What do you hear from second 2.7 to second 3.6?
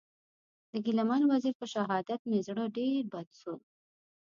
ډېر بد سو.